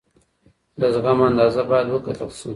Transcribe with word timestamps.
د 0.79 0.81
زغم 0.93 1.19
اندازه 1.29 1.61
باید 1.69 1.87
وکتل 1.91 2.29
شي. 2.39 2.47